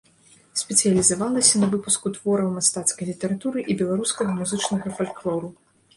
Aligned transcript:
Спецыялізавалася 0.61 1.55
на 1.63 1.67
выпуску 1.73 2.13
твораў 2.17 2.49
мастацкай 2.55 3.05
літаратуры 3.11 3.59
і 3.71 3.77
беларускага 3.83 4.31
музычнага 4.43 4.87
фальклору. 4.99 5.47